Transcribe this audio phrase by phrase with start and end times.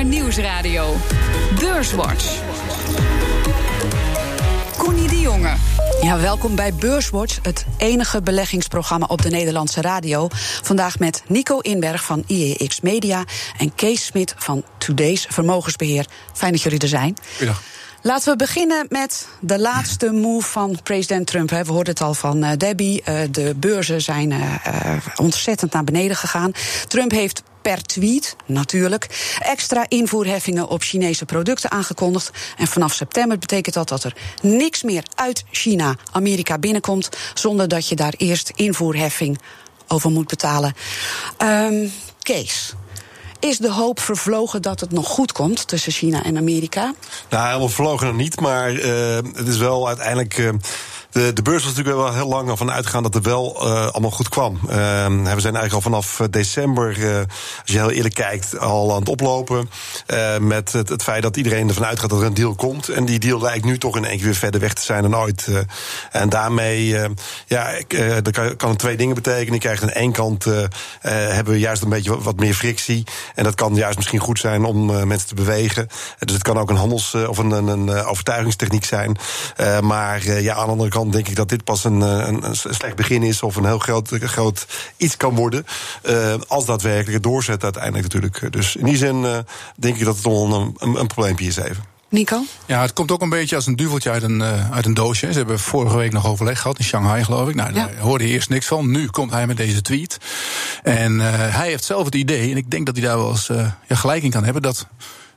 [0.00, 0.96] BNR Nieuwsradio.
[1.58, 2.42] Beurswatch.
[4.76, 5.54] Connie de Jonge.
[6.02, 10.28] Ja, welkom bij Beurswatch, het enige beleggingsprogramma op de Nederlandse radio.
[10.62, 13.24] Vandaag met Nico Inberg van IEX Media
[13.58, 16.06] en Kees Smit van Today's Vermogensbeheer.
[16.32, 17.16] Fijn dat jullie er zijn.
[17.30, 17.62] Goedendag.
[18.02, 21.50] Laten we beginnen met de laatste move van president Trump.
[21.50, 23.02] We hoorden het al van uh, Debbie.
[23.08, 24.54] Uh, de beurzen zijn uh,
[25.16, 26.52] ontzettend naar beneden gegaan.
[26.88, 32.30] Trump heeft per tweet, natuurlijk, extra invoerheffingen op Chinese producten aangekondigd.
[32.56, 37.88] En vanaf september betekent dat dat er niks meer uit China Amerika binnenkomt zonder dat
[37.88, 39.38] je daar eerst invoerheffing
[39.88, 40.74] over moet betalen.
[41.42, 42.74] Um, Kees.
[43.40, 46.94] Is de hoop vervlogen dat het nog goed komt tussen China en Amerika?
[47.30, 50.38] Nou, helemaal vervlogen nog niet, maar uh, het is wel uiteindelijk.
[50.38, 50.50] Uh,
[51.10, 54.10] de, de beurs was natuurlijk wel heel lang van uitgegaan dat het wel uh, allemaal
[54.10, 54.58] goed kwam.
[54.62, 57.26] Uh, we zijn eigenlijk al vanaf december, uh, als
[57.64, 59.70] je heel eerlijk kijkt, al aan het oplopen.
[60.40, 62.88] met het, feit dat iedereen ervan uitgaat dat er een deal komt.
[62.88, 65.16] En die deal lijkt nu toch in één keer weer verder weg te zijn dan
[65.16, 65.48] ooit.
[66.10, 66.98] en daarmee
[67.46, 67.70] ja,
[68.22, 69.54] dat kan, kan twee dingen betekenen.
[69.54, 70.44] Je krijgt aan één kant
[71.00, 73.04] hebben we juist een beetje wat, wat, meer frictie.
[73.34, 75.86] En dat kan juist misschien goed zijn om mensen te bewegen.
[76.18, 79.16] dus het kan ook een handels- of een, een, een overtuigingstechniek zijn.
[79.80, 82.96] maar ja, aan de andere kant denk ik dat dit pas een, een, een slecht
[82.96, 85.66] begin is of een heel groot, groot iets kan worden.
[86.08, 88.52] Uh, als daadwerkelijk het doorzet uiteindelijk natuurlijk.
[88.52, 89.38] Dus in die zin uh,
[89.76, 91.84] denk ik dat het toch een, een, een probleempje is even.
[92.08, 92.44] Nico?
[92.66, 95.32] Ja, het komt ook een beetje als een duveltje uit een, uh, uit een doosje.
[95.32, 97.54] Ze hebben vorige week nog overleg gehad in Shanghai, geloof ik.
[97.54, 98.90] Nou, daar hoorde je eerst niks van.
[98.90, 100.18] Nu komt hij met deze tweet.
[100.82, 103.48] En uh, hij heeft zelf het idee, en ik denk dat hij daar wel eens
[103.48, 104.86] uh, ja, gelijk in kan hebben, dat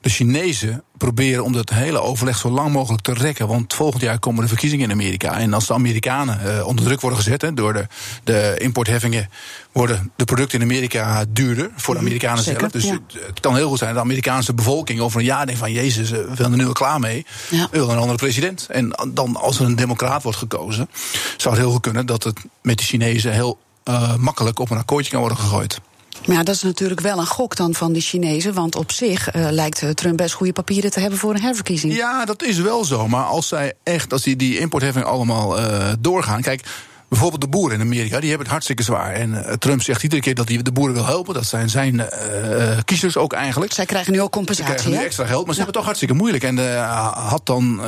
[0.04, 3.48] de Chinezen proberen om dat hele overleg zo lang mogelijk te rekken.
[3.48, 5.38] Want volgend jaar komen de verkiezingen in Amerika.
[5.38, 7.88] En als de Amerikanen uh, onder druk worden gezet door de,
[8.24, 9.30] de importheffingen,
[9.72, 12.72] worden de producten in Amerika duurder voor de Amerikanen Zeker, zelf.
[12.72, 13.00] Dus ja.
[13.28, 16.10] het kan heel goed zijn dat de Amerikaanse bevolking over een jaar denkt van Jezus,
[16.10, 17.26] we willen er nu al klaar mee.
[17.50, 17.68] Ja.
[17.72, 18.68] We willen een andere president.
[18.70, 20.90] En dan als er een democraat wordt gekozen,
[21.38, 24.78] zou het heel goed kunnen dat het met de Chinezen heel uh, makkelijk op een
[24.78, 25.82] akkoordje kan worden gegooid.
[26.26, 28.54] Maar ja, dat is natuurlijk wel een gok dan van die Chinezen.
[28.54, 31.96] Want op zich uh, lijkt Trump best goede papieren te hebben voor een herverkiezing.
[31.96, 33.08] Ja, dat is wel zo.
[33.08, 36.42] Maar als zij echt, als die, die importheffingen allemaal uh, doorgaan.
[36.42, 36.64] Kijk.
[37.10, 39.14] Bijvoorbeeld de boeren in Amerika, die hebben het hartstikke zwaar.
[39.14, 41.34] En uh, Trump zegt iedere keer dat hij de boeren wil helpen.
[41.34, 43.74] Dat zijn zijn uh, kiezers ook eigenlijk.
[43.74, 44.72] Zij krijgen nu ook compensatie.
[44.72, 45.66] Ze krijgen nu extra geld, maar ze ja.
[45.66, 46.44] hebben het toch hartstikke moeilijk.
[46.44, 47.82] En uh, had dan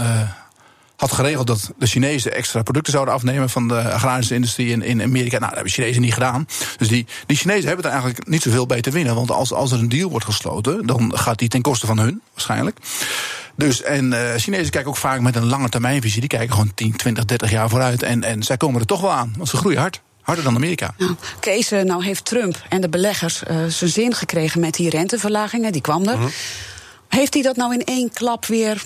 [0.95, 5.01] had geregeld dat de Chinezen extra producten zouden afnemen van de agrarische industrie in, in
[5.01, 5.37] Amerika.
[5.39, 6.47] Nou, dat hebben de Chinezen niet gedaan.
[6.77, 9.15] Dus die, die Chinezen hebben er eigenlijk niet zoveel bij te winnen.
[9.15, 12.21] Want als, als er een deal wordt gesloten, dan gaat die ten koste van hun,
[12.33, 12.77] waarschijnlijk.
[13.55, 16.19] Dus, en uh, Chinezen kijken ook vaak met een lange termijnvisie.
[16.19, 18.03] Die kijken gewoon 10, 20, 30 jaar vooruit.
[18.03, 20.01] En, en zij komen er toch wel aan, want ze groeien hard.
[20.21, 20.93] Harder dan Amerika.
[20.97, 25.71] Nou, Kees, nou heeft Trump en de beleggers uh, zijn zin gekregen met die renteverlagingen.
[25.71, 26.13] Die kwam er.
[26.13, 26.29] Uh -huh.
[27.07, 28.85] Heeft hij dat nou in één klap weer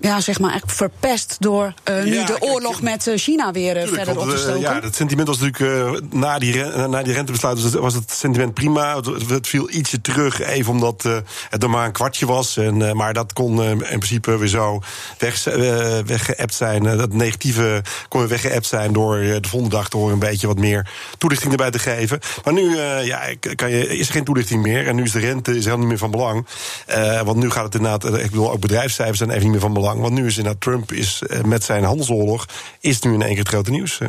[0.00, 3.52] ja, zeg maar, echt verpest door uh, nu Ja, de kijk, oorlog met uh, China
[3.52, 4.60] weer Tuurlijk, verder op te eh, stoken?
[4.60, 8.10] Ja, dat sentiment was natuurlijk eh, na, die na die rentebesluit was het, was het
[8.10, 8.96] sentiment prima.
[8.96, 11.16] Het, het viel ietsje terug, even omdat eh,
[11.50, 12.56] het er maar een kwartje was.
[12.56, 14.80] En, eh, maar dat kon eh, in principe weer zo
[15.18, 16.86] weg, eh, weggeëpt zijn.
[16.86, 20.46] Eh, dat negatieve kon weer weggeëpt zijn door eh, de volgende dag door een beetje
[20.46, 22.18] wat meer toelichting erbij te geven.
[22.44, 23.20] Maar nu eh, ja,
[23.54, 24.86] kan je, is er geen toelichting meer.
[24.86, 26.46] En nu is de rente is helemaal niet meer van belang.
[26.86, 29.60] Eh, want nu gaat het inderdaad, eh, ik bedoel, ook bedrijfscijfers zijn even niet meer
[29.60, 29.88] van belang.
[29.98, 32.46] Want nu is inderdaad Trump is, eh, met zijn handelsoorlog,
[32.80, 34.00] is nu in één keer het grote nieuws.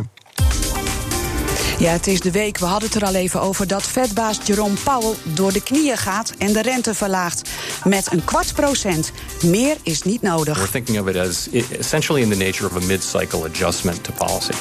[1.81, 4.75] Ja, het is de week, we hadden het er al even over, dat vetbaas Jerome
[4.83, 7.49] Powell door de knieën gaat en de rente verlaagt
[7.83, 9.11] met een kwart procent.
[9.43, 10.57] Meer is niet nodig.
[10.57, 14.13] We're thinking of it as i- essentially in the nature of a mid-cycle adjustment to
[14.17, 14.51] policy.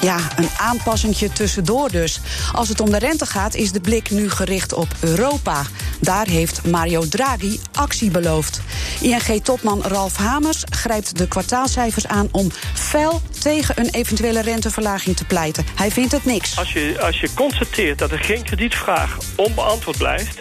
[0.00, 2.20] Ja, een aanpassingje tussendoor dus.
[2.52, 5.62] Als het om de rente gaat, is de blik nu gericht op Europa.
[6.00, 8.60] Daar heeft Mario Draghi actie beloofd.
[9.00, 15.64] ING-topman Ralf Hamers grijpt de kwartaalcijfers aan om fel tegen een eventuele renteverlaging te pleiten.
[15.74, 16.58] Hij vindt het niks.
[16.58, 20.38] Als je, als je constateert dat er geen kredietvraag onbeantwoord blijft...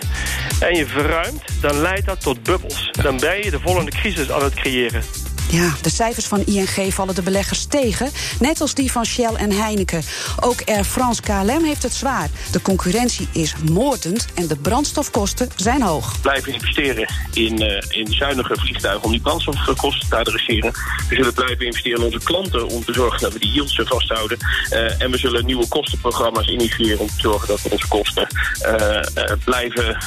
[0.59, 2.89] en je verruimt, dan leidt dat tot bubbels.
[2.91, 5.03] Dan ben je de volgende crisis aan het creëren.
[5.53, 8.09] Ja, de cijfers van ING vallen de beleggers tegen,
[8.39, 10.03] net als die van Shell en Heineken.
[10.39, 12.29] Ook Air France KLM heeft het zwaar.
[12.51, 16.21] De concurrentie is moordend en de brandstofkosten zijn hoog.
[16.21, 20.71] blijven investeren in, uh, in zuinige vliegtuigen om die brandstofkosten te adresseren.
[21.09, 24.37] We zullen blijven investeren in onze klanten om te zorgen dat we die yields vasthouden.
[24.71, 28.27] Uh, en we zullen nieuwe kostenprogramma's initiëren om te zorgen dat we onze kosten
[28.65, 28.99] uh,
[29.43, 29.97] blijven,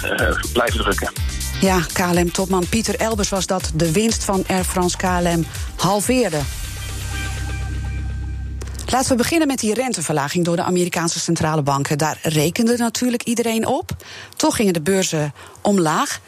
[0.53, 1.11] blijven drukken.
[1.61, 6.41] Ja, KLM-topman Pieter Elbers was dat de winst van Air France KLM halveerde.
[8.87, 11.99] Laten we beginnen met die renteverlaging door de Amerikaanse centrale banken.
[11.99, 13.97] Daar rekende natuurlijk iedereen op.
[14.37, 16.21] Toch gingen de beurzen omlaag.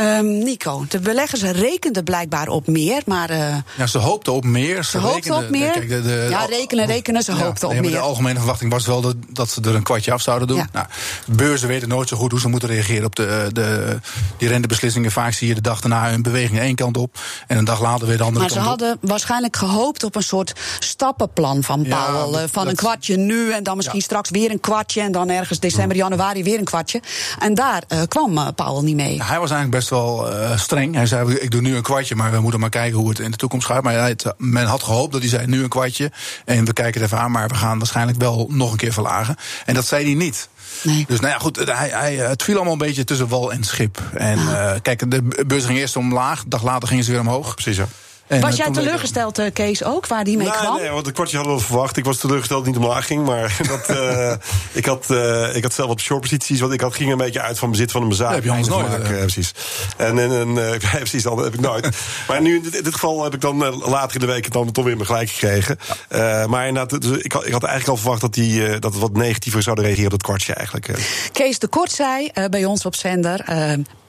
[0.00, 3.30] Ehm, Nico, de beleggers rekenden blijkbaar op meer, maar...
[3.30, 4.84] Uh, ja, ze hoopten op meer.
[4.84, 5.70] Ze, hoopten op meer?
[5.70, 7.90] Kijk, de, de, ja, rekenen, rekenen, ze ja, hoopten op meer.
[7.90, 10.56] De algemene verwachting was wel dat, dat ze er een kwartje af zouden doen.
[10.56, 10.68] Ja.
[10.72, 10.86] Nou,
[11.26, 13.98] beurzen weten nooit zo goed hoe ze moeten reageren op de, de,
[14.36, 15.10] die rentebeslissingen.
[15.10, 17.18] Vaak zie je de dag daarna een beweging één kant op...
[17.46, 18.68] en een dag later weer de andere maar kant op.
[18.68, 22.40] Maar ze hadden waarschijnlijk gehoopt op een soort stappenplan van Powell.
[22.40, 25.00] Ja, van een kwartje nu en dan misschien straks weer een kwartje...
[25.00, 27.00] en dan ergens december, januari weer een kwartje.
[27.38, 29.22] En daar uh, kwam Powell niet mee.
[29.22, 30.94] hij was eigenlijk best wel uh, streng.
[30.94, 33.30] Hij zei, ik doe nu een kwartje, maar we moeten maar kijken hoe het in
[33.30, 33.82] de toekomst gaat.
[33.82, 36.10] Maar hij, men had gehoopt dat hij zei, nu een kwartje.
[36.44, 39.36] En we kijken het even aan, maar we gaan waarschijnlijk wel nog een keer verlagen.
[39.64, 40.48] En dat zei hij niet.
[40.82, 41.04] Nee.
[41.08, 44.02] Dus nou ja, goed, hij, hij, het viel allemaal een beetje tussen wal en schip.
[44.14, 44.74] En ah.
[44.82, 47.54] kijk, de beurs ging eerst omlaag, dag later gingen ze weer omhoog.
[47.54, 47.86] Precies, ja.
[48.30, 50.76] En was jij teleurgesteld, uh, Kees, ook, waar die mee nee, kwam?
[50.76, 51.96] Nee, want een kwartje hadden we verwacht.
[51.96, 53.24] Ik was teleurgesteld dat het niet omlaag ging.
[53.24, 54.32] Maar dat, uh,
[54.72, 56.60] ik, had, uh, ik had zelf wat shortposities.
[56.60, 58.34] Want ik had, ging een beetje uit van bezit van een bezaak.
[58.34, 58.88] heb je anders nooit.
[58.88, 59.52] Maken, precies.
[59.96, 61.88] En, en, en precies, dat heb ik nooit.
[62.28, 64.72] maar nu, in dit, in dit, geval, heb ik dan later in de week dan
[64.72, 65.78] toch weer mijn gelijk gekregen.
[66.10, 66.46] Ja.
[66.46, 69.12] maar inderdaad, dus ik, had, ik had eigenlijk al verwacht dat, die, dat het wat
[69.12, 70.90] negatiever zouden reageren op dat kwartje eigenlijk.
[71.32, 73.44] Kees de Kort zei bij ons op zender...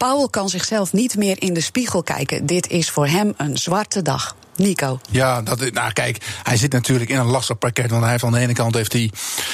[0.02, 2.46] Paul kan zichzelf niet meer in de spiegel kijken.
[2.46, 4.11] Dit is voor hem een zwarte dag.
[4.56, 5.00] Nico.
[5.10, 7.90] Ja, dat, nou kijk, hij zit natuurlijk in een lastig pakket.
[7.90, 9.12] Want hij heeft aan de ene kant heeft hij.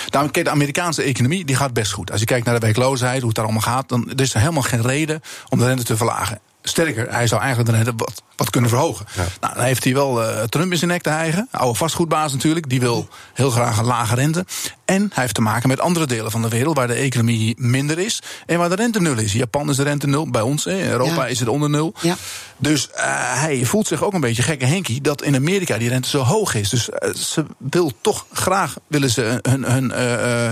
[0.10, 2.12] Nou, kijk, de Amerikaanse economie die gaat best goed.
[2.12, 4.62] Als je kijkt naar de werkloosheid, hoe het daar allemaal gaat, dan is er helemaal
[4.62, 6.40] geen reden om de rente te verlagen.
[6.68, 9.06] Sterker, hij zou eigenlijk de rente wat, wat kunnen verhogen.
[9.40, 11.48] Nou, dan heeft hij wel uh, Trump in zijn nek te hijgen.
[11.52, 12.70] Oude vastgoedbaas natuurlijk.
[12.70, 14.46] Die wil heel graag een lage rente.
[14.86, 18.00] En hij heeft te maken met andere delen van de wereld waar de economie minder
[18.00, 18.22] is.
[18.46, 19.34] En waar de rente nul is.
[19.34, 20.30] Japan is de rente nul.
[20.30, 21.94] Bij ons, in Europa, is het onder nul.
[22.02, 22.16] Ja.
[22.58, 23.02] Dus uh,
[23.42, 26.54] hij voelt zich ook een beetje gekke Henkie dat in Amerika die rente zo hoog
[26.54, 26.70] is.
[26.70, 29.92] Dus uh, ze wil toch graag willen ze hun, hun,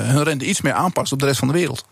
[0.09, 1.85] hun rente iets meer aanpassen op de rest van de wereld.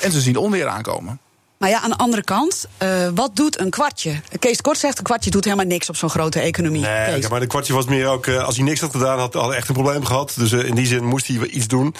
[0.00, 1.20] En ze zien onweer aankomen.
[1.60, 4.20] Maar ja, aan de andere kant, uh, wat doet een kwartje?
[4.38, 6.80] Kees Kort zegt, een kwartje doet helemaal niks op zo'n grote economie.
[6.80, 9.48] Nee, maar een kwartje was meer ook, uh, als hij niks had gedaan, had hij
[9.48, 10.34] echt een probleem gehad.
[10.36, 11.94] Dus uh, in die zin moest hij iets doen.
[11.94, 11.96] 95%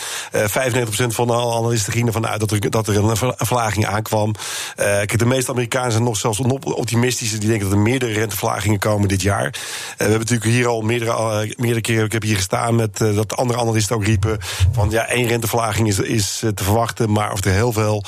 [1.06, 4.34] van de analisten gingen ervan uit dat er, dat er een verlaging aankwam.
[4.76, 7.38] kijk, de meeste Amerikanen zijn nog zelfs optimistische.
[7.38, 9.50] Die denken dat er meerdere renteverlagingen komen dit jaar.
[9.50, 9.58] we
[9.96, 13.96] hebben natuurlijk hier al meerdere, meerdere keren, ik heb hier gestaan met dat andere analisten
[13.96, 14.38] ook riepen.
[14.72, 18.04] Van ja, één renteverlaging is, is te verwachten, maar of er heel veel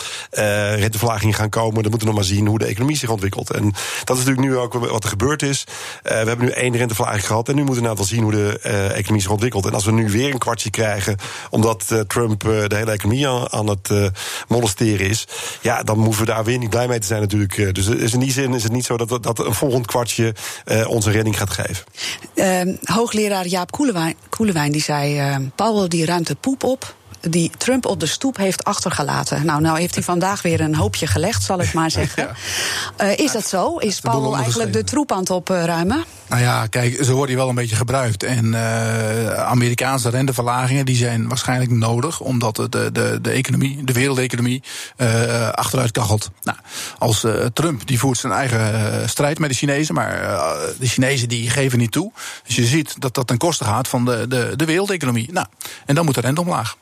[0.76, 1.82] renteverlagingen gaan gaan komen.
[1.82, 3.50] Dan moeten we nog maar zien hoe de economie zich ontwikkelt.
[3.50, 3.72] En
[4.04, 5.64] dat is natuurlijk nu ook wat er gebeurd is.
[5.66, 5.72] Uh,
[6.02, 7.48] we hebben nu één renteverlaging gehad.
[7.48, 9.66] En nu moeten we nou zien hoe de uh, economie zich ontwikkelt.
[9.66, 11.16] En als we nu weer een kwartje krijgen.
[11.50, 13.90] omdat uh, Trump de hele economie aan, het
[14.48, 15.26] molesteren is.
[15.60, 17.74] ja, dan hoeven we daar weer niet blij mee te zijn, natuurlijk.
[17.74, 20.34] dus in die zin is het niet zo dat, dat een volgend kwartje
[20.86, 21.84] onze redding gaat geven.
[22.34, 23.70] Ehm, hoogleraar Jaap
[24.28, 25.50] Koelewijn, die zei.
[25.54, 26.94] Powell die ruimte poep op
[27.30, 29.46] die Trump op de stoep heeft achtergelaten.
[29.46, 32.28] Nou, nou heeft hij vandaag weer een hoopje gelegd, zal ik maar zeggen.
[33.00, 33.76] Uh, is dat zo?
[33.76, 36.04] Is Paul eigenlijk de troep aan het opruimen?
[36.28, 38.22] Nou ja, kijk, zo wordt hij wel een beetje gebruikt.
[38.22, 44.62] En uh, Amerikaanse renteverlagingen die zijn waarschijnlijk nodig, omdat de, de, de economie, de wereldeconomie,
[44.96, 46.30] uh, achteruit kachelt.
[46.42, 46.58] Nou,
[46.98, 50.20] als Trump die voert zijn eigen strijd met de Chinezen, maar
[50.78, 52.12] de Chinezen die geven niet toe.
[52.46, 55.32] Dus je ziet dat dat ten koste gaat van de, de, de wereldeconomie.
[55.32, 55.46] Nou,
[55.86, 56.76] en dan moet de rente omlaag.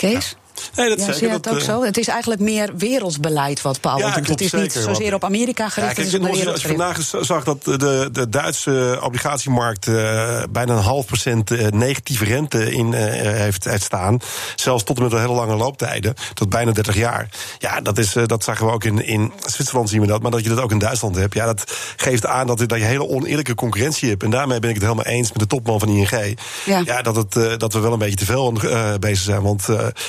[0.00, 0.34] Kees?
[0.76, 1.82] Nee, dat ja, zie je het ook zo?
[1.82, 4.28] Het is eigenlijk meer wereldbeleid wat Paul ja, doet.
[4.28, 5.96] het is niet zozeer op Amerika gericht.
[5.96, 10.82] Ja, kijk, als, als je vandaag zag dat de, de Duitse obligatiemarkt uh, bijna een
[10.82, 14.18] half procent uh, negatieve rente in uh, heeft, heeft staan.
[14.54, 16.14] Zelfs tot en met een hele lange looptijden.
[16.34, 17.28] Tot bijna 30 jaar.
[17.58, 20.22] Ja, dat, is, dat zagen we ook in, in Zwitserland zien we dat.
[20.22, 21.34] Maar dat je dat ook in Duitsland hebt.
[21.34, 24.22] Ja, dat geeft aan dat, dat je hele oneerlijke concurrentie hebt.
[24.22, 26.36] En daarmee ben ik het helemaal eens met de topman van ING.
[26.64, 28.52] Ja, ja dat, het, dat we wel een beetje te veel
[29.00, 29.42] bezig zijn.
[29.42, 29.66] Want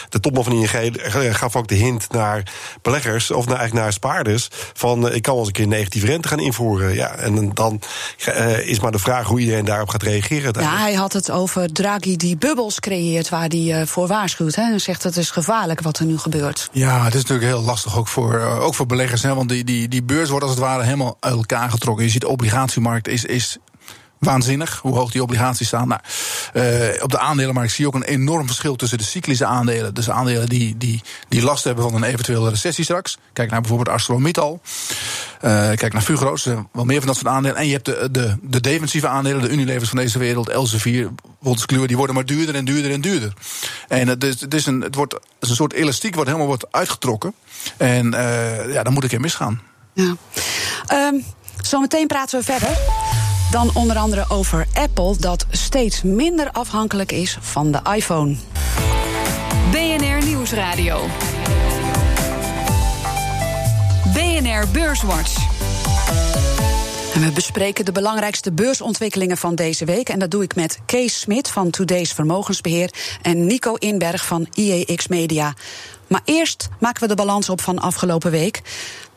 [0.09, 4.47] de topman van ING gaf ook de hint naar beleggers of naar, eigenlijk naar spaarders.
[4.73, 6.93] Van uh, ik kan wel eens een keer negatieve rente gaan invoeren.
[6.93, 7.81] Ja, en dan
[8.27, 10.61] uh, is maar de vraag hoe iedereen daarop gaat reageren.
[10.61, 14.55] Ja, hij had het over Draghi die bubbels creëert waar hij uh, voor waarschuwt.
[14.55, 16.69] Hè, en zegt het is gevaarlijk wat er nu gebeurt.
[16.71, 19.23] Ja, het is natuurlijk heel lastig ook voor, ook voor beleggers.
[19.23, 22.05] Hè, want die, die, die beurs wordt als het ware helemaal uit elkaar getrokken.
[22.05, 23.57] Je ziet de obligatiemarkt is, is
[24.21, 25.87] waanzinnig hoe hoog die obligaties staan.
[25.87, 26.01] Nou,
[26.53, 29.93] uh, op de aandelenmarkt zie ook een enorm verschil tussen de cyclische aandelen.
[29.93, 33.17] Dus aandelen die, die, die last hebben van een eventuele recessie straks.
[33.33, 34.61] Kijk naar bijvoorbeeld ArcelorMittal.
[35.41, 36.35] Uh, kijk naar Fugro,
[36.71, 37.57] wel meer van dat soort aandelen.
[37.57, 41.09] En je hebt de, de, de defensieve aandelen, de Unilevers van deze wereld, Elsevier,
[41.39, 43.33] Wolters die worden maar duurder en duurder en duurder.
[43.87, 46.47] En het is, het is, een, het wordt, het is een soort elastiek wat helemaal
[46.47, 47.33] wordt uitgetrokken.
[47.77, 49.61] En uh, ja, dan moet ik er misgaan.
[49.93, 50.15] Ja.
[50.93, 51.23] Um,
[51.61, 52.77] zometeen praten we verder.
[53.51, 58.35] Dan onder andere over Apple, dat steeds minder afhankelijk is van de iPhone.
[59.71, 61.05] BNR Nieuwsradio.
[64.13, 65.35] BNR Beurswatch.
[67.13, 70.09] En we bespreken de belangrijkste beursontwikkelingen van deze week.
[70.09, 75.07] En dat doe ik met Kees Smit van Today's Vermogensbeheer en Nico Inberg van IEX
[75.07, 75.53] Media.
[76.07, 78.61] Maar eerst maken we de balans op van afgelopen week.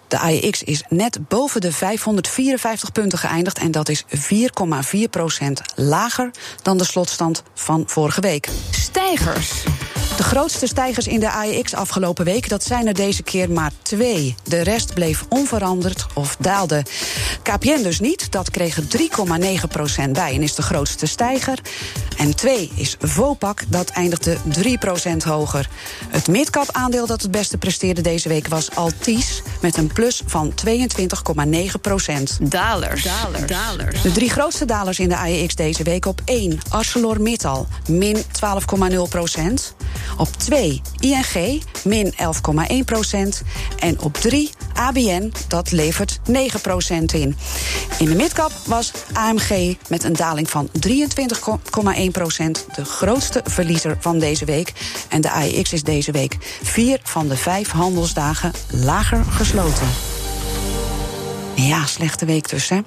[0.08, 6.30] De AEX is net boven de 554 punten geëindigd en dat is 4,4 procent lager
[6.62, 8.48] dan de slotstand van vorige week.
[8.70, 9.64] Stijgers.
[10.16, 14.34] De grootste stijgers in de AEX afgelopen week, dat zijn er deze keer maar twee.
[14.42, 16.82] De rest bleef onveranderd of daalde.
[17.42, 18.82] KPN dus niet, dat kreeg er
[20.06, 21.58] 3,9% bij en is de grootste stijger.
[22.16, 25.68] En twee is Vopak, dat eindigde 3% hoger.
[26.08, 29.42] Het midcap aandeel dat het beste presteerde deze week was Altis...
[29.60, 32.38] met een plus van 22,9 procent.
[32.40, 33.02] Dalers.
[33.02, 33.46] Dalers.
[33.46, 34.02] Dalers.
[34.02, 38.22] De drie grootste dalers in de AEX deze week op 1 ArcelorMittal, min 12,0
[39.08, 39.74] procent.
[40.16, 43.42] Op 2 ING, min 11,1 procent.
[43.78, 47.36] En op 3 ABN, dat levert 9 procent in.
[47.98, 52.66] In de midcap was AMG met een daling van 23,1 procent...
[52.74, 54.72] de grootste verliezer van deze week.
[55.08, 59.88] En de AEX is deze week vier van de vijf handelsdagen lager gesloten.
[61.54, 62.80] Ja, slechte week dus, hè.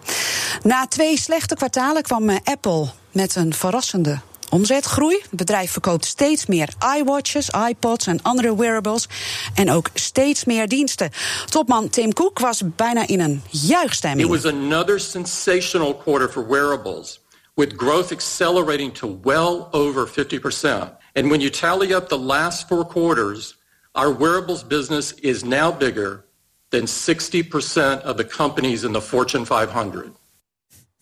[0.63, 5.19] Na twee slechte kwartalen kwam eh, Apple met een verrassende omzetgroei.
[5.21, 9.07] Het bedrijf verkoopt steeds meer iWatches, iPods en andere wearables.
[9.53, 11.11] En ook steeds meer diensten.
[11.45, 14.33] Topman Tim Cook was bijna in een juichstemming.
[14.33, 17.25] It was another sensational quarter for wearables.
[17.53, 20.97] With growth accelerating to well over 50%.
[21.13, 23.57] And when you tally up the last four quarters,
[23.91, 26.25] our wearables business is now bigger
[26.69, 30.11] than 60% of the companies in the Fortune 500.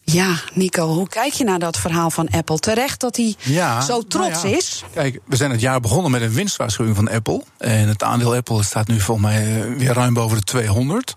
[0.06, 2.60] Ja, Nico, hoe kijk je naar dat verhaal van Apple?
[2.60, 4.58] Terecht dat hij Ja, zo trots nou ja.
[4.58, 4.84] is.
[4.94, 7.44] Kijk, we zijn het jaar begonnen met een winstwaarschuwing van Apple.
[7.58, 11.14] En het aandeel Apple staat nu volgens mij eh, weer ruim boven de 200.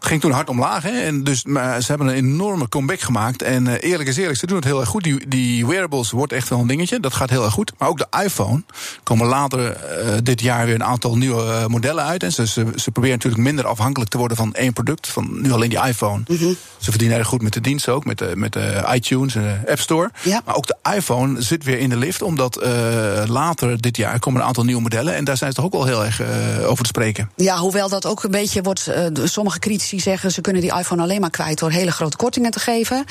[0.00, 0.82] Ging toen hard omlaag.
[0.82, 0.90] Hè?
[0.90, 3.42] En dus, maar ze hebben een enorme comeback gemaakt.
[3.42, 5.02] En eh, eerlijk is eerlijk, ze doen het heel erg goed.
[5.02, 7.00] Die, die wearables wordt echt wel een dingetje.
[7.00, 7.72] Dat gaat heel erg goed.
[7.78, 8.62] Maar ook de iPhone
[9.02, 12.22] komen later eh, dit jaar weer een aantal nieuwe modellen uit.
[12.22, 15.08] En ze, ze, ze proberen natuurlijk minder afhankelijk te worden van één product.
[15.08, 16.22] Van nu alleen die iPhone.
[16.78, 18.04] Ze verdienen erg goed met de dienst ook.
[18.10, 20.10] Met de, met de iTunes en de App Store.
[20.22, 20.42] Ja.
[20.44, 22.22] Maar ook de iPhone zit weer in de lift.
[22.22, 22.70] Omdat eh,
[23.26, 25.14] later dit jaar komen een aantal nieuwe modellen.
[25.14, 26.28] En daar zijn ze toch ook wel heel erg eh,
[26.70, 27.30] over te spreken.
[27.36, 28.86] Ja, hoewel dat ook een beetje wordt.
[28.86, 32.50] eh, sommige critici zeggen ze kunnen die iPhone alleen maar kwijt door hele grote kortingen
[32.50, 33.04] te geven.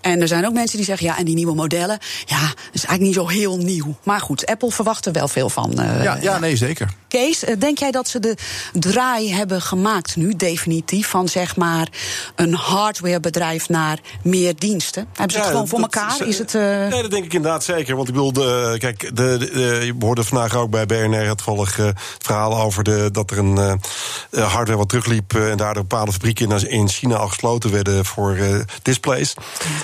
[0.00, 2.84] En er zijn ook mensen die zeggen ja, en die nieuwe modellen, ja, dat is
[2.84, 3.96] eigenlijk niet zo heel nieuw.
[4.02, 5.72] Maar goed, Apple verwacht er wel veel van.
[6.02, 6.90] ja, ja, nee, zeker.
[7.08, 8.36] Kees, denk jij dat ze de
[8.72, 11.88] draai hebben gemaakt nu, definitief, van zeg maar
[12.34, 15.06] een hardwarebedrijf naar meer diensten?
[15.12, 16.26] Hebben ze het gewoon voor dat elkaar?
[16.26, 16.54] Is het.
[16.54, 17.96] eh, Nee, dat denk ik inderdaad zeker.
[17.96, 21.78] Want ik bedoel, de, kijk, de, de, je hoorde vandaag ook bij BNR het toevallig
[21.78, 23.72] eh, het verhaal over de, dat er een eh,
[24.30, 25.34] eh, hardware wat terugliep.
[25.34, 29.34] eh, en daardoor bepaalde fabrieken in, in China al gesloten werden voor eh, displays.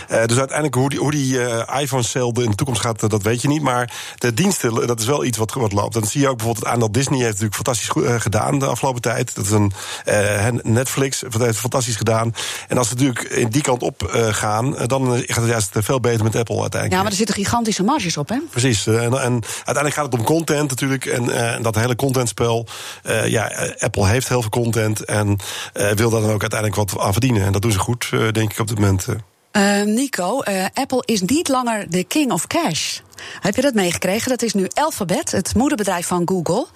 [0.09, 3.23] Eh, dus uiteindelijk hoe die, hoe die eh, iPhone-sale in de toekomst gaat, eh, dat
[3.23, 3.62] weet je niet.
[3.62, 5.95] Maar de diensten, dat is wel iets wat, wat loopt.
[5.95, 8.66] Dan zie je ook bijvoorbeeld het aandeel Disney heeft natuurlijk fantastisch goed, eh, gedaan de
[8.66, 9.35] afgelopen tijd.
[9.35, 9.73] Dat is een
[10.04, 12.35] eh, Netflix, dat heeft fantastisch gedaan.
[12.69, 15.47] En als ze natuurlijk in die kant op eh, gaan, eh, dan eh, gaat het
[15.50, 16.92] juist veel beter met Apple uiteindelijk.
[16.92, 18.37] ja, maar er zitten gigantische marges op, hè?
[18.50, 18.87] Precies.
[18.87, 21.06] eh, En, en uiteindelijk gaat het om content natuurlijk.
[21.06, 22.66] En, eh, en dat hele contentspel.
[23.02, 25.04] eh, ja, eh, Apple heeft heel veel content.
[25.04, 25.38] En
[25.73, 27.44] eh, wil daar dan ook uiteindelijk wat aan verdienen.
[27.44, 29.06] En dat doen ze goed, eh, denk ik, op dit moment.
[29.09, 29.80] eh.
[29.80, 32.99] Eh, Nico, eh, Apple is niet langer de king of cash.
[33.41, 34.29] Heb je dat meegekregen?
[34.29, 36.67] Dat is nu Alphabet, het moederbedrijf van Google.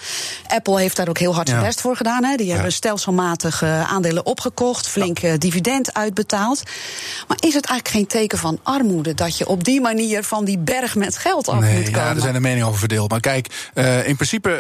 [0.47, 1.67] Apple heeft daar ook heel hard zijn Ja.
[1.67, 2.25] best voor gedaan.
[2.25, 2.37] Hè.
[2.37, 6.63] Die hebben stelselmatig eh, aandelen opgekocht, flink eh, dividend uitbetaald.
[7.29, 10.59] Maar is het eigenlijk geen teken van armoede dat je op die manier van die
[10.59, 11.91] berg met geld af moet komen?
[11.91, 13.11] ja, er zijn er meningen over verdeeld.
[13.11, 14.51] Maar kijk, eh, in principe,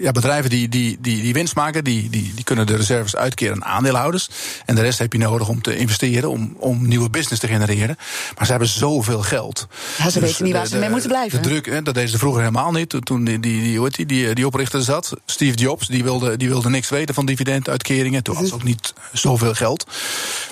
[0.00, 3.64] ja, bedrijven die, die, die, die winst maken, die, die, die kunnen de reserves uitkeren
[3.64, 4.28] aan aandeelhouders.
[4.66, 7.96] En de rest heb je nodig om te investeren, om, om nieuwe business te genereren.
[8.36, 9.66] Maar ze hebben zoveel geld.
[9.98, 11.42] Ja, ze weten niet waar ze mee moeten blijven.
[11.42, 12.98] De druk, hè, dat deden ze vroeger helemaal niet.
[13.02, 16.68] Toen- die, die, die, die, die, die oprichter zat, Steve Jobs, die wilde, die wilde
[16.70, 18.22] niks weten van dividenduitkeringen.
[18.22, 19.86] Toen had ze ook niet zoveel geld.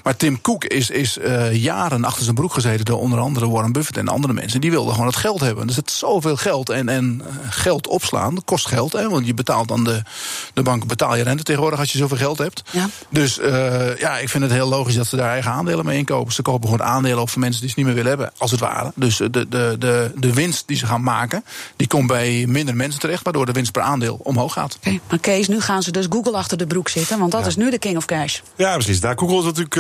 [0.03, 3.73] Maar Tim Cook is, is eh, jaren achter zijn broek gezeten door onder andere Warren
[3.73, 4.61] Buffett en andere mensen.
[4.61, 5.67] Die wilden gewoon het geld hebben.
[5.67, 8.93] Er zit zoveel geld en, en eh, geld opslaan, dat kost geld.
[8.93, 10.03] Hè, want je betaalt dan de,
[10.55, 12.63] de bank betaal je rente tegenwoordig als je zoveel geld hebt.
[12.71, 12.89] Ja.
[13.09, 16.33] Dus eh, ja, ik vind het heel logisch dat ze daar eigen aandelen mee inkopen.
[16.33, 18.61] Ze kopen gewoon aandelen op voor mensen die ze niet meer willen hebben, als het
[18.61, 18.93] ware.
[18.95, 21.45] Dus eh, de, de, de, de, de winst die ze gaan maken,
[21.77, 24.77] die komt bij minder mensen terecht, waardoor de winst per aandeel omhoog gaat.
[24.81, 27.57] Oké, maar Kees, nu gaan ze dus Google achter de broek zitten, want dat is
[27.57, 28.39] nu de king of cash.
[28.57, 29.01] Ja, precies.
[29.01, 29.77] Nou, Google is natuurlijk,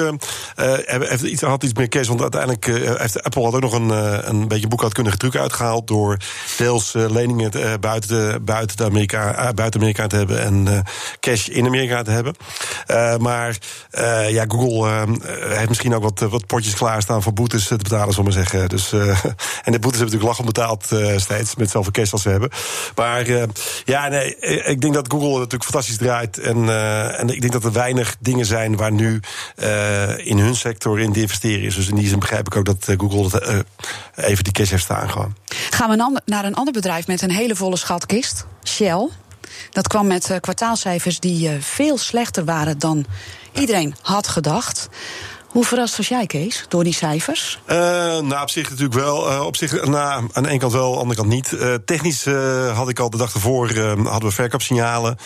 [0.54, 2.06] eh, eh, heeft iets, had iets meer cash.
[2.08, 5.87] Want uiteindelijk eh, heeft Apple had ook nog een, eh, een beetje boekhoudkundige truc uitgehaald.
[5.88, 6.16] door
[6.56, 10.42] deels eh, leningen te- eh, buiten, de, buiten, de Amerika, eh, buiten Amerika te hebben.
[10.42, 10.78] en eh,
[11.20, 12.35] cash in Amerika te hebben.
[12.87, 13.58] Eh, maar
[13.90, 18.14] eh, ja, Google eh, heeft misschien ook wat, wat potjes klaarstaan voor boetes te betalen,
[18.14, 18.68] zullen we maar zeggen.
[18.68, 19.25] Dus, eh,
[19.64, 21.57] en de boetes hebben natuurlijk lachend betaald eh, steeds.
[21.57, 22.51] met zoveel cash als ze hebben.
[22.95, 23.43] Maar eh,
[23.85, 26.39] ja, nee, eh, ik denk dat Google natuurlijk fantastisch draait.
[26.39, 26.69] En,
[27.19, 29.21] en ik denk dat er weinig dingen zijn waar nu
[30.17, 31.75] in hun sector in te investeren is.
[31.75, 33.65] Dus in die zin begrijp ik ook dat Google dat,
[34.15, 35.37] even die cash heeft staan gewoon.
[35.71, 39.09] Gaan we naar een ander bedrijf met een hele volle schatkist, Shell.
[39.71, 43.07] Dat kwam met kwartaalcijfers die veel slechter waren dan
[43.53, 44.89] iedereen had gedacht.
[45.59, 47.61] Hoe verrast was jij, Kees, door die cijfers?
[47.65, 47.77] Eh,
[48.19, 49.31] nou, op zich natuurlijk wel.
[49.31, 51.53] Eh, op zich, nou, aan de ene kant wel, aan de andere kant niet.
[51.53, 52.25] Eh, technisch
[52.75, 55.17] had ik al de dag ervoor hadden we verkoopsignalen.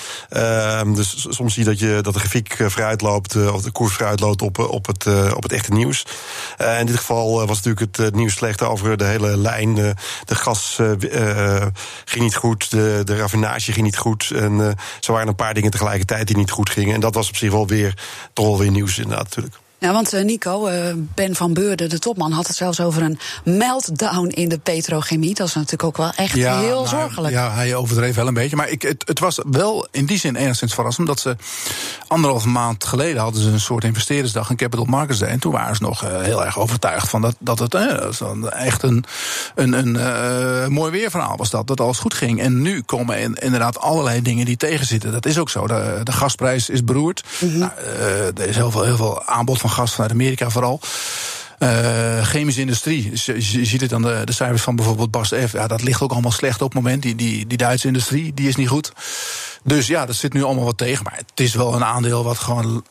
[0.94, 4.20] Dus soms zie je dat, je dat de grafiek vooruit loopt, of de koers vooruit
[4.20, 6.06] loopt op, op, het, op het echte nieuws.
[6.78, 9.74] In dit geval was natuurlijk het nieuws slecht over de hele lijn.
[9.74, 10.78] De gas
[12.04, 14.30] ging niet goed, de, de raffinage ging niet goed.
[14.34, 16.94] En zo waren een paar dingen tegelijkertijd die niet goed gingen.
[16.94, 17.98] En dat was op zich wel weer,
[18.32, 19.60] toch wel weer nieuws natuurlijk.
[19.82, 23.18] Ja, want eh, Nico, eh, Ben van Beurden, de topman, had het zelfs over een
[23.44, 25.34] meltdown in de petrochemie.
[25.34, 27.34] Dat is natuurlijk ook wel echt heel nou, zorgelijk.
[27.34, 28.56] Ja, hij overdreef wel een beetje.
[28.56, 31.06] Maar ik, het, het was wel in die zin enigszins verrassend.
[31.06, 31.36] Dat ze
[32.06, 35.28] anderhalve maand geleden hadden ze een soort investeerdersdag, een Capital Markets Day.
[35.28, 38.12] En toen waren ze nog eh, heel erg overtuigd van dat, dat het eh,
[38.66, 39.04] echt een,
[39.54, 41.50] een, een mooi weerverhaal was.
[41.50, 42.40] Dat, dat alles goed ging.
[42.40, 45.12] En nu komen in- inderdaad allerlei dingen die tegenzitten.
[45.12, 45.66] Dat is ook zo.
[45.66, 47.24] De, de gasprijs is beroerd.
[47.40, 50.80] nou, eh, er is heel veel, heel veel aanbod van gas vanuit Amerika vooral.
[51.58, 55.52] Eh, chemische industrie, je, je ziet het aan de, de cijfers van bijvoorbeeld Bas F.
[55.52, 57.02] Ja, dat ligt ook allemaal slecht op het moment.
[57.02, 58.92] Die, die, die Duitse industrie, die is niet goed.
[59.64, 61.04] Dus ja, dat zit nu allemaal wat tegen.
[61.04, 62.84] Maar het is wel een aandeel wat gewoon...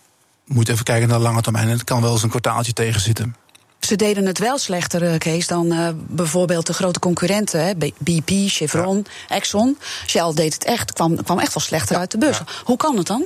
[0.45, 1.65] Moet even kijken naar de lange termijn.
[1.65, 3.35] En het kan wel eens een kwartaaltje tegenzitten.
[3.79, 7.65] Ze deden het wel slechter, eh, Kees, dan eh, bijvoorbeeld de grote concurrenten.
[7.65, 9.77] Hè, BP, Chevron, Exxon.
[10.07, 12.41] Shell deed het echt, kwam, kwam echt wel slechter uit de beurs.
[12.63, 13.25] Hoe kan het dan?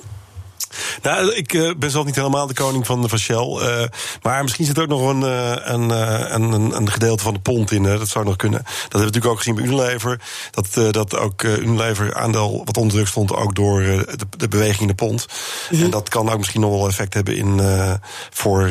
[1.02, 3.36] Nou, ik eh, ben zelf niet helemaal de koning van, van Shell.
[3.60, 3.84] eh,
[4.22, 5.90] maar misschien zit er ook nog een, eh, een,
[6.54, 7.86] een, een, gedeelte van de pond in.
[7.86, 8.60] eh, dat zou nog kunnen.
[8.64, 10.22] Dat hebben we natuurlijk ook gezien bij Unilever.
[10.52, 14.82] Dat, dat ook eh, Unilever aandeel wat onder druk stond, ook door de, de beweging
[14.82, 15.26] in de pond.
[15.72, 17.62] En dat kan ook misschien nog wel effect hebben in,
[18.30, 18.70] voor,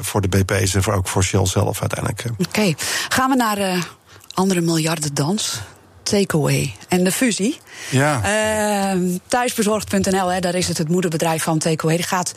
[0.00, 2.24] voor de BP's en voor, ook voor Shell zelf uiteindelijk.
[2.48, 2.74] Oké,
[3.08, 3.86] gaan we naar
[4.34, 5.60] andere miljardendans.
[6.08, 7.58] Takeaway en de fusie.
[7.90, 8.20] Ja.
[8.94, 11.96] Uh, thuisbezorgd.nl, hè, daar is het het moederbedrijf van Takeaway.
[11.96, 12.34] Die gaat,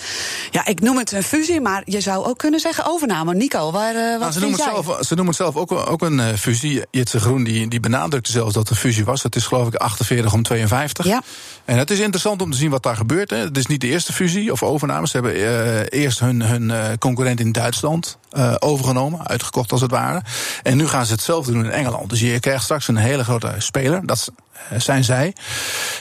[0.52, 3.34] ja, ik noem het een fusie, maar je zou ook kunnen zeggen overname.
[3.34, 4.68] Nico, waar, eh, wat Nou, ze, noemen jij?
[4.74, 6.82] het zelf, ze noemen het zelf ook, ook een eh, fusie.
[6.92, 9.24] Jitse Groen die, die benadrukte zelfs dat het een fusie was.
[9.24, 11.06] Het is geloof ik 48 om 52.
[11.06, 11.22] Ja.
[11.66, 13.30] En het is interessant om te zien wat daar gebeurt.
[13.30, 13.38] Hè.
[13.38, 15.08] Het is niet de eerste fusie of overname.
[15.08, 20.22] Ze hebben eh, eerst hun, hun concurrent in Duitsland eh, overgenomen, uitgekocht als het ware.
[20.64, 22.10] En nu gaan ze hetzelfde doen in Engeland.
[22.10, 24.06] Dus je krijgt straks een hele grote speler.
[24.06, 24.32] Dat
[24.70, 25.36] eh, zijn zij.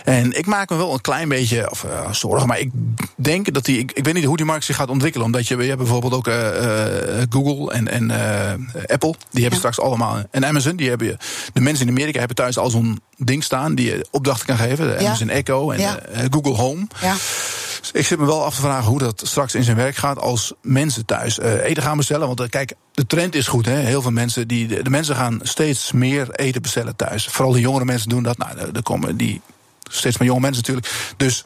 [0.04, 2.48] En ik maak me wel een klein beetje of, eh, zorgen.
[2.48, 2.70] Maar ik
[3.16, 3.78] denk dat die.
[3.78, 5.26] Ik, ik weet niet hoe die markt zich gaat ontwikkelen.
[5.26, 6.30] Omdat je, je hebt bijvoorbeeld ook
[7.30, 8.10] Google en, en
[8.86, 9.14] Apple.
[9.30, 10.18] Die hebben straks allemaal.
[10.30, 10.76] En Amazon.
[10.76, 11.16] Die hebben,
[11.52, 13.74] de mensen in Amerika hebben thuis al zo'n ding staan.
[13.74, 14.86] die je opdrachten kan geven.
[14.86, 15.06] De Ja.
[15.06, 15.98] Amazon Echo en Ja.
[16.30, 16.86] Google Home.
[17.00, 17.14] Ja.
[17.92, 20.52] Ik zit me wel af te vragen hoe dat straks in zijn werk gaat als
[20.62, 22.26] mensen thuis eh, eten gaan bestellen.
[22.26, 23.66] Want eh, kijk, de trend is goed.
[23.66, 23.76] Hè?
[23.76, 27.26] Heel veel mensen, die, de, de mensen gaan steeds meer eten bestellen thuis.
[27.26, 28.38] Vooral de jongere mensen doen dat.
[28.38, 29.40] Nou, er komen die
[29.90, 31.14] steeds meer jonge mensen natuurlijk.
[31.16, 31.44] Dus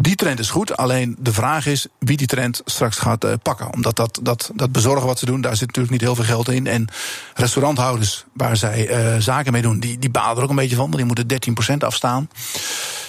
[0.00, 0.76] die trend is goed.
[0.76, 3.72] Alleen de vraag is wie die trend straks gaat eh, pakken.
[3.72, 6.48] Omdat dat, dat, dat bezorgen wat ze doen, daar zit natuurlijk niet heel veel geld
[6.48, 6.66] in.
[6.66, 6.88] En
[7.34, 10.90] restauranthouders waar zij eh, zaken mee doen, die, die balen er ook een beetje van.
[10.90, 11.26] Die moeten
[11.72, 12.30] 13% afstaan.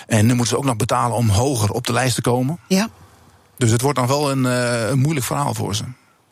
[0.08, 2.60] En nu moeten ze ook nog betalen om hoger op de lijst te komen.
[2.68, 2.90] ja.
[3.58, 5.84] Dus het wordt dan wel een, eh, een moeilijk verhaal voor ze.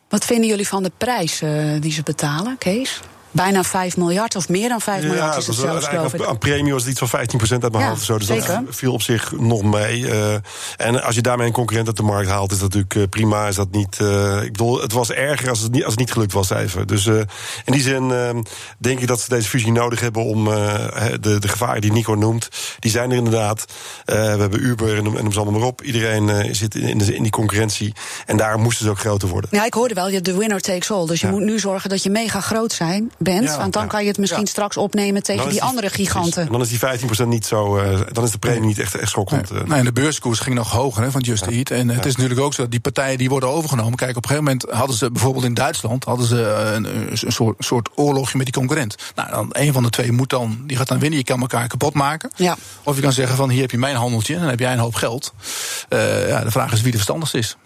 [0.09, 1.41] Wat vinden jullie van de prijs
[1.79, 3.01] die ze betalen, Kees?
[3.31, 6.25] Bijna 5 miljard of meer dan 5 miljard is het zelfs, geloof ik.
[6.25, 7.99] Aan premie was het iets van 15% uit mijn Ja, hoofd.
[7.99, 8.47] of Zo, dus zeker.
[8.65, 10.11] dat viel op zich nog mee.
[10.11, 10.33] eh.
[10.77, 13.47] en als je daarmee een concurrent uit de markt haalt, is dat natuurlijk eh, prima.
[13.47, 16.11] Is dat niet, eh, ik bedoel, het was erger als het niet, als het niet
[16.11, 16.87] gelukt was even.
[16.87, 17.25] Dus in
[17.65, 18.29] die zin eh,
[18.77, 22.49] denk ik dat ze deze fusie nodig hebben om de, de gevaren die Nico noemt,
[22.79, 23.65] die zijn er inderdaad.
[24.05, 25.81] We hebben Uber en noem, en ze allemaal maar op.
[25.81, 27.93] Iedereen zit in, in, de- in die concurrentie.
[28.25, 29.49] En daar moesten ze ook groter worden.
[29.53, 31.05] Ja, ik hoorde wel, je de winner takes all.
[31.05, 31.33] Dus je Ja.
[31.33, 33.43] moet nu zorgen dat je mega groot zijn, bent.
[33.49, 33.87] Ja, want dan ja.
[33.87, 34.47] kan je het misschien Ja.
[34.47, 36.45] straks opnemen tegen die, andere giganten.
[36.45, 37.77] En dan is die 15% niet zo.
[37.77, 39.51] eh, dan is de premie niet echt, echt schokkend.
[39.51, 39.67] Nee, eh.
[39.67, 41.69] nee, en de beurskoers ging nog hoger hè, van Just Eat.
[41.69, 43.95] En het is natuurlijk ook zo dat die partijen die worden overgenomen.
[43.95, 46.85] Kijk, op een gegeven moment hadden ze bijvoorbeeld in Duitsland hadden ze eh, een,
[47.25, 48.95] een soort, soort oorlogje met die concurrent.
[49.15, 51.19] Nou, dan een van de twee moet dan, die gaat dan winnen.
[51.19, 52.31] Je kan elkaar kapot maken.
[52.35, 52.55] Ja.
[52.83, 54.79] Of je kan zeggen van hier heb je mijn handeltje en dan heb jij een
[54.79, 55.33] hoop geld.
[55.89, 57.57] Eh, ja, de vraag is wie de verstandigste is.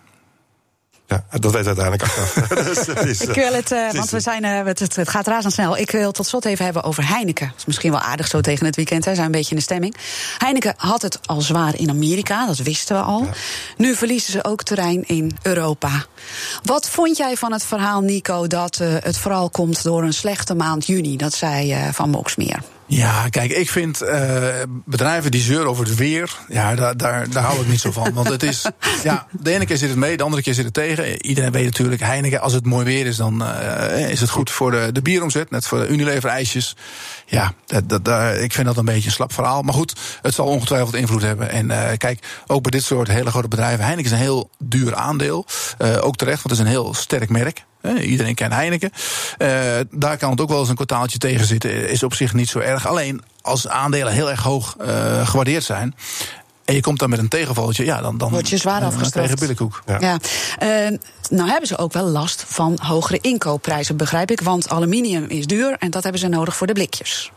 [1.11, 2.47] Ja, dat weet uiteindelijk achteraf.
[2.73, 5.09] Dus het is, Ik eh, wil het, eh, is- want we zijn, eh, het, het,
[5.09, 5.77] gaat razendsnel.
[5.77, 7.47] Ik wil tot slot even hebben over Heineken.
[7.47, 9.13] Dat is misschien wel aardig zo tegen het weekend, hè.
[9.13, 9.95] zijn een beetje in de stemming.
[10.37, 13.27] Heineken had het al zwaar in Amerika, dat wisten we al.
[13.77, 16.05] Nu verliezen ze ook terrein in Europa.
[16.63, 20.55] Wat vond jij van het verhaal, Nico, dat eh, het vooral komt door een slechte
[20.55, 21.17] maand juni?
[21.17, 22.59] Dat zei eh, Van Moksmeer.
[22.93, 24.47] Ja, kijk, ik vind eh,
[24.85, 28.13] bedrijven die zeuren over het weer, ja, daar, daar, daar hou ik niet zo van.
[28.13, 28.65] Want het is,
[29.03, 31.25] ja, de ene keer zit het mee, de andere keer zit het tegen.
[31.25, 34.71] Iedereen weet natuurlijk, Heineken, als het mooi weer is, dan eh, is het goed voor
[34.71, 36.75] de, de bieromzet, net voor de Unilever ijsjes.
[37.25, 39.61] Ja, dat, dat, daar- ik vind dat een beetje een slap verhaal.
[39.61, 41.49] Maar goed, het zal ongetwijfeld invloed hebben.
[41.49, 44.95] En eh, kijk, ook bij dit soort hele grote bedrijven, Heineken is een heel duur
[44.95, 45.45] aandeel.
[46.01, 47.63] Ook terecht, want het is een heel sterk merk.
[47.81, 48.91] Eh, iedereen kent Heineken.
[49.37, 49.49] Eh,
[49.91, 51.89] daar kan het ook wel eens een kwartaaltje tegen zitten.
[51.89, 52.87] Is op zich niet zo erg.
[52.87, 55.95] Alleen als aandelen heel erg hoog eh, gewaardeerd zijn.
[56.65, 59.13] En je komt dan met een tegenvalletje, ja, dan, dan Word je zwaar dan afgestraft.
[59.13, 59.83] krijg je billenkoek.
[59.85, 59.97] Ja.
[59.99, 60.17] Ja.
[60.57, 60.97] Eh,
[61.29, 64.41] nou hebben ze ook wel last van hogere inkoopprijzen, begrijp ik.
[64.41, 67.31] Want aluminium is duur en dat hebben ze nodig voor de blikjes.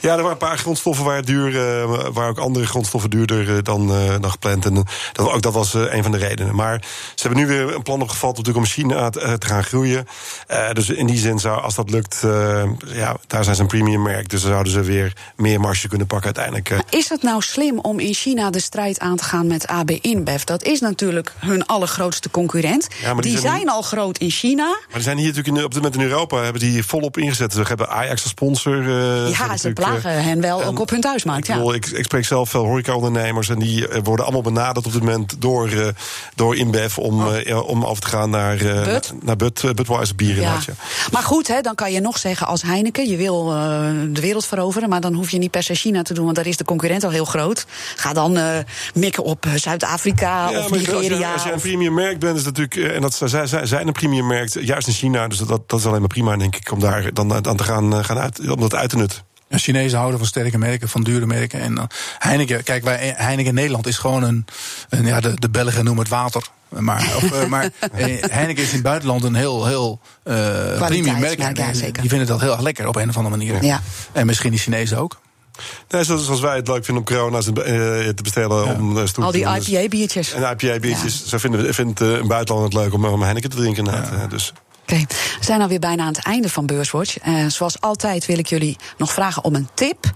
[0.00, 3.62] Ja, er waren een paar grondstoffen waar duur, eh, waar ook andere grondstoffen duurder eh,
[3.62, 4.64] dan, eh, dan gepland.
[4.64, 4.74] En
[5.12, 6.54] dat, ook dat was een van de redenen.
[6.54, 6.82] Maar
[7.14, 10.06] ze hebben nu weer een plan opgevat natuurlijk om China te, te gaan groeien.
[10.72, 12.20] Dus in die zin zou, als dat lukt,
[12.86, 14.28] ja, daar zijn ze een premium merk.
[14.28, 16.84] Dus dan zouden ze weer meer marge kunnen pakken uiteindelijk.
[16.90, 20.42] Is het nou slim om in China de strijd aan te gaan met AB InBev?
[20.42, 22.86] Dat is natuurlijk hun allergrootste concurrent.
[23.02, 24.66] Ja, maar die, die zijn, al groot in China.
[24.66, 27.52] Maar die zijn hier natuurlijk in, op dit moment in Europa hebben die volop ingezet.
[27.52, 28.80] Ze hebben Ajax als sponsor.
[28.80, 31.48] eh, ja, ze eh, plagen hen wel ook op hun thuismarkt.
[31.48, 31.54] Ik, Ja.
[31.56, 35.02] bedoel, ik, ik spreek zelf veel horecaondernemers en die eh, worden allemaal benaderd op dit
[35.02, 35.86] moment door, eh,
[36.34, 38.84] door InBev om, ja, om over te gaan naar, Oh.
[38.84, 39.12] Bud?
[39.22, 40.58] naar Bud, Budweiser bier Ja.
[41.12, 43.08] Maar goed, hè, dan kan je nog zeggen als Heineken...
[43.08, 43.44] je wil
[44.12, 46.24] de wereld veroveren, maar dan hoef je niet per se China te doen...
[46.24, 47.66] want daar is de concurrent al heel groot.
[47.96, 48.38] Ga dan
[48.94, 51.18] mikken op Zuid-Afrika Ja, of maar als Nigeria.
[51.18, 53.66] jij, als jij een of- premium merk bent, is het natuurlijk, en dat zij, zij
[53.66, 56.56] zijn een premium merk, juist in China, dus dat, dat is alleen maar prima, denk
[56.56, 59.22] ik, om daar dan, dan te gaan, gaan uit, om dat uit te nutten.
[59.48, 61.60] Ja, Chinezen houden van sterke merken, van dure merken.
[61.60, 61.82] En uh,
[62.18, 64.44] Heineken, kijk, wij, Heineken in Nederland is gewoon een.
[64.88, 66.42] een ja, de, de Belgen noemen het water.
[66.68, 70.34] Maar, of, uh, maar eh, Heineken is in het buitenland een heel, heel uh,
[70.86, 71.38] premium merk.
[71.38, 72.00] Ja, ja, zeker.
[72.00, 73.64] Die vinden dat heel erg lekker op een of andere manier.
[73.64, 73.80] Ja.
[74.12, 75.20] En misschien die Chinezen ook.
[75.88, 78.72] Nee, zoals, wij het leuk vinden om corona's te bestellen Ja.
[78.72, 79.44] om Al die.
[79.44, 80.32] Dus- IPA-biertjes.
[80.32, 83.84] En IPA-biertjes, zo vinden, vindt een buitenland het leuk om, om Heineken te drinken.
[83.84, 84.26] Ja.
[84.28, 84.52] Dus.
[84.92, 85.06] Oké, okay.
[85.38, 87.26] we zijn alweer bijna aan het einde van Beurswatch.
[87.26, 90.12] Uh, zoals altijd wil ik jullie nog vragen om een tip.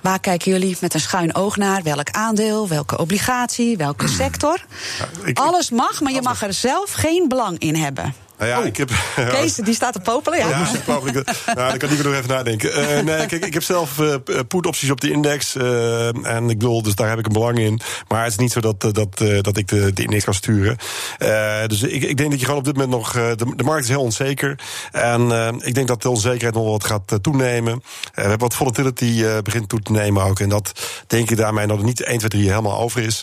[0.00, 1.82] Waar kijken jullie met een schuin oog naar?
[1.82, 4.64] Welk aandeel, welke obligatie, welke sector?
[4.98, 8.14] Ja, ik, Alles mag, maar je mag er zelf geen belang in hebben.
[8.40, 8.66] Nou ja, oh.
[8.66, 8.90] ik heb.
[9.32, 10.38] Kees, die staat te popelen.
[10.38, 11.26] Ja, ja mogelijk.
[11.46, 12.80] nou, dan kan ik nog even nadenken.
[12.80, 14.14] Uh, nee, kijk, ik heb zelf uh,
[14.48, 15.54] put-opties op de index.
[15.54, 17.80] Uh, en ik bedoel, dus daar heb ik een belang in.
[18.08, 18.94] Maar het is niet zo dat, dat,
[19.40, 20.76] dat ik de, de, index kan sturen.
[21.66, 23.12] dus ik, ik denk dat je gewoon op dit moment nog.
[23.12, 24.58] De, de, markt is heel onzeker.
[24.92, 27.82] En ik denk dat de onzekerheid nog wat gaat toenemen.
[28.14, 30.40] we hebben wat volatility begint toe te nemen ook.
[30.40, 30.72] En dat
[31.06, 33.22] denk ik daarmee dat het niet 1, 2, 3 helemaal over is.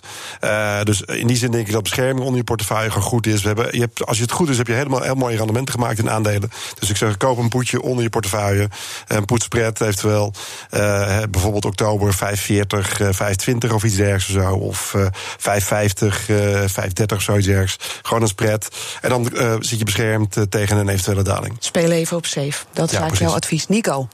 [0.84, 3.42] dus in die zin denk ik dat bescherming onder je portefeuille gewoon goed is.
[3.42, 5.74] We hebben, je hebt, als je het goed is, heb je helemaal heel mooie rendementen
[5.74, 6.52] gemaakt in aandelen.
[6.80, 8.70] Dus ik zeg, koop een poetje onder je portefeuille.
[9.08, 10.34] Een poetspread eventueel.
[10.74, 14.56] Uh, bijvoorbeeld oktober 540, uh, 520 of iets dergelijks of zo.
[14.56, 15.06] Of uh,
[15.38, 18.00] 550, uh, 530 of zoiets dergelijks.
[18.02, 18.68] Gewoon een spread.
[19.02, 21.56] En dan uh, zit je beschermd tegen een eventuele daling.
[21.60, 22.66] Speel even op safe.
[22.74, 23.28] Dat is ja, eigenlijk precies.
[23.28, 23.68] jouw advies.
[23.68, 24.08] Nico?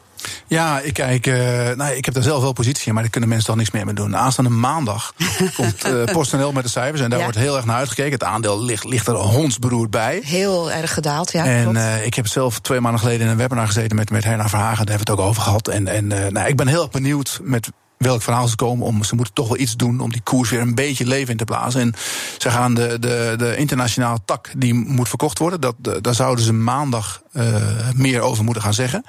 [0.47, 1.27] Ja, ik kijk.
[1.27, 1.35] Uh,
[1.71, 3.85] nou, ik heb daar zelf wel positie in, maar daar kunnen mensen toch niks meer
[3.85, 4.17] mee doen.
[4.17, 5.13] Aanstaande maandag
[5.55, 7.23] komt uh, PostNL met de cijfers en daar ja.
[7.23, 8.11] wordt heel erg naar uitgekeken.
[8.11, 10.21] Het aandeel ligt, ligt er hondsberoerd bij.
[10.23, 11.45] Heel erg gedaald, ja.
[11.45, 14.49] En uh, ik heb zelf twee maanden geleden in een webinar gezeten met, met Herna
[14.49, 14.85] Verhagen.
[14.85, 15.67] Daar hebben we het ook over gehad.
[15.67, 17.69] En, en nou, ik ben heel erg benieuwd met
[18.03, 19.03] welk verhaal ze komen om.
[19.03, 21.45] Ze moeten toch wel iets doen om die koers weer een beetje leven in te
[21.45, 21.81] blazen.
[21.81, 21.93] En
[22.37, 25.61] ze gaan de, de, de internationale tak die moet verkocht worden.
[25.61, 27.55] Dat, daar zouden ze maandag uh,
[27.95, 29.05] meer over moeten gaan zeggen.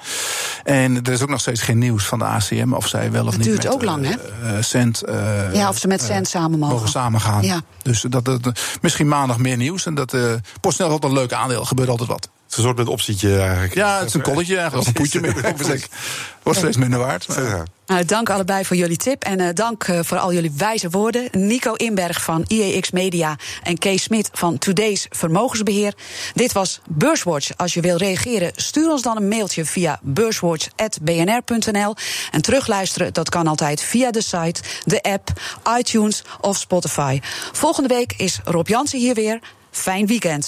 [0.63, 3.29] En er is ook nog steeds geen nieuws van de ACM of zij wel of
[3.29, 3.47] dat niet.
[3.47, 4.13] duurt met, ook lang, hè?
[4.55, 6.75] Uh, cent, uh, ja, of ze met cent samen mogen.
[6.75, 7.43] mogen samengaan.
[7.43, 7.61] Ja.
[7.81, 9.85] Dus dat, dat, misschien maandag meer nieuws.
[9.85, 11.59] En dat uh, PostNL altijd een leuk aandeel.
[11.59, 12.29] Er gebeurt altijd wat.
[12.45, 13.73] Het is een soort met optietje eigenlijk.
[13.73, 15.33] Ja, het is een kolletje eigenlijk, of een poetje meer.
[16.43, 17.25] Wordt steeds minder waard.
[17.29, 17.63] Ja.
[17.85, 21.27] Nou, dank allebei voor jullie tip en eh, dank eh, voor al jullie wijze woorden.
[21.31, 25.93] Nico Inberg van IEX Media en Kees Smit van Today's Vermogensbeheer.
[26.33, 27.57] Dit was Beurswatch.
[27.57, 31.95] Als je wil reageren, stuur ons dan een mailtje via beurswatch.bnr.nl.
[32.31, 35.31] En terugluisteren, dat kan altijd via de site, de app,
[35.77, 37.19] iTunes of Spotify.
[37.51, 39.39] Volgende week is Rob Jansen hier weer.
[39.71, 40.43] Fijn weekend.